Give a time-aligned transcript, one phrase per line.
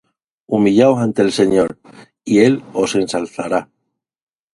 [0.47, 1.77] Humillaos delante del Señor,
[2.23, 3.69] y él os ensalzará.